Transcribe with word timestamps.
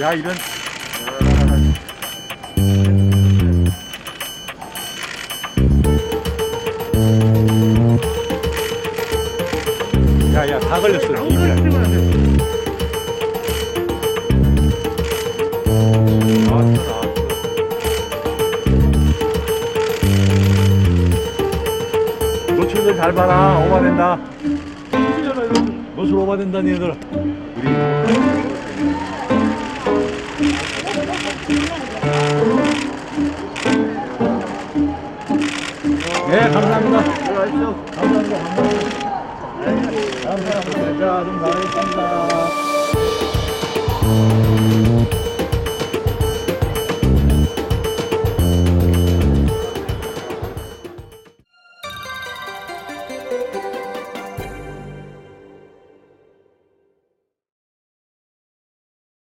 야 0.00 0.12
이런. 0.12 0.34
야야 10.34 10.60
다 10.60 10.80
걸렸어. 10.80 11.06
입이야 11.26 12.35
노출들 22.86 22.96
잘 22.96 23.12
봐라 23.12 23.58
오바된다 23.58 24.18
노출 25.96 26.16
오바된다니 26.18 26.70
얘들아 26.72 26.94
우리 27.56 27.68
네, 36.28 36.40
감사합니다. 36.50 37.02
감사합니다. 37.02 37.66
감사합니다. 37.92 38.34
감사합니다. 40.24 40.98
자, 40.98 41.24
좀 41.24 41.38
가겠습니다. 41.40 42.25